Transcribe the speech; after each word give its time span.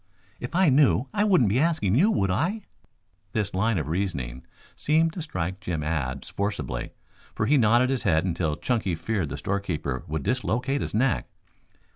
"If 0.39 0.55
I 0.55 0.69
knew 0.69 1.05
I 1.13 1.23
wouldn't 1.23 1.51
be 1.51 1.59
asking 1.59 1.93
you, 1.93 2.09
would 2.09 2.31
I?" 2.31 2.63
This 3.33 3.53
line 3.53 3.77
of 3.77 3.87
reasoning 3.87 4.47
seemed 4.75 5.13
to 5.13 5.21
strike 5.21 5.59
Jim 5.59 5.83
Abs 5.83 6.27
forcibly, 6.29 6.93
for 7.35 7.45
he 7.45 7.55
nodded 7.55 7.91
his 7.91 8.01
head 8.01 8.25
until 8.25 8.55
Chunky 8.57 8.95
feared 8.95 9.29
the 9.29 9.37
storekeeper 9.37 10.03
would 10.07 10.23
dislocate 10.23 10.81
his 10.81 10.95
neck. 10.95 11.27